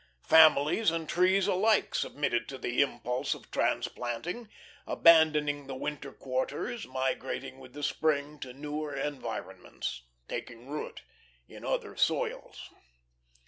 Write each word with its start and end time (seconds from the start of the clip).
Families 0.25 0.89
and 0.89 1.07
trees 1.07 1.45
alike 1.45 1.93
submitted 1.93 2.49
to 2.49 2.57
the 2.57 2.81
impulse 2.81 3.35
of 3.35 3.51
transplanting, 3.51 4.49
abandoning 4.87 5.67
the 5.67 5.75
winter 5.75 6.11
quarters, 6.11 6.87
migrating 6.87 7.59
with 7.59 7.73
the 7.73 7.83
spring 7.83 8.39
to 8.39 8.51
newer 8.51 8.95
environments, 8.95 10.01
taking 10.27 10.67
root 10.67 11.03
in 11.47 11.63
other 11.63 11.95
soils. 11.95 12.71